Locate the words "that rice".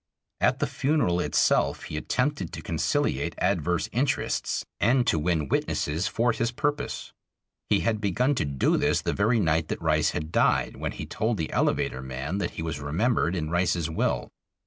9.67-10.09